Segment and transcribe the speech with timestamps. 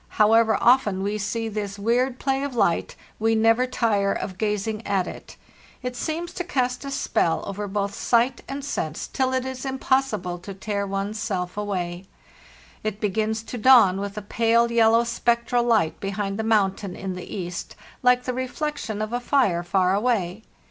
[0.17, 5.05] However often we see this weird play of light, we never tire of gazing at
[5.05, 5.37] it;
[5.83, 10.39] it seems to cast a spell over both sight and sense till it is impossible
[10.39, 12.05] to tear one's self away.
[12.83, 17.35] It begins to dawn with a pale, yellow, spectral light behind the mountain in the
[17.37, 20.41] east, like the reflection of a fire far away.